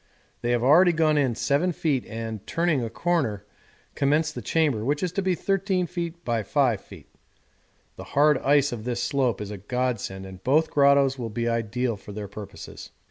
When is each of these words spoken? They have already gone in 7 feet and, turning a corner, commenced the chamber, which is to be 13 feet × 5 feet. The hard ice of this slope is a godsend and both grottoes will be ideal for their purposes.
They 0.41 0.49
have 0.49 0.63
already 0.63 0.93
gone 0.93 1.15
in 1.19 1.35
7 1.35 1.71
feet 1.73 2.07
and, 2.07 2.43
turning 2.47 2.83
a 2.83 2.89
corner, 2.89 3.45
commenced 3.93 4.33
the 4.33 4.41
chamber, 4.41 4.83
which 4.83 5.03
is 5.03 5.11
to 5.11 5.21
be 5.21 5.35
13 5.35 5.85
feet 5.85 6.25
× 6.25 6.43
5 6.47 6.81
feet. 6.81 7.07
The 7.97 8.03
hard 8.05 8.39
ice 8.39 8.71
of 8.71 8.83
this 8.83 9.03
slope 9.03 9.39
is 9.39 9.51
a 9.51 9.57
godsend 9.59 10.25
and 10.25 10.43
both 10.43 10.71
grottoes 10.71 11.19
will 11.19 11.29
be 11.29 11.47
ideal 11.47 11.97
for 11.97 12.13
their 12.13 12.27
purposes. 12.27 12.89